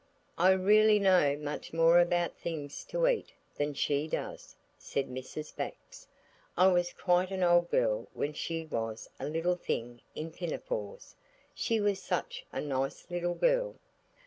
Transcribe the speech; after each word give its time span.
"I 0.39 0.53
really 0.53 0.97
know 0.97 1.37
much 1.37 1.73
more 1.73 1.99
about 1.99 2.35
things 2.35 2.83
to 2.85 3.05
eat 3.05 3.31
than 3.55 3.75
she 3.75 4.07
does," 4.07 4.55
said 4.75 5.07
Mrs. 5.07 5.55
Bax. 5.55 6.07
"I 6.57 6.69
was 6.69 6.91
quite 6.91 7.29
an 7.29 7.43
old 7.43 7.69
girl 7.69 8.07
when 8.15 8.33
she 8.33 8.65
was 8.65 9.07
a 9.19 9.27
little 9.29 9.57
thing 9.57 10.01
in 10.15 10.31
pinafores. 10.31 11.15
She 11.53 11.79
was 11.79 12.01
such 12.01 12.47
a 12.51 12.59
nice 12.61 13.11
little 13.11 13.35
girl." 13.35 13.75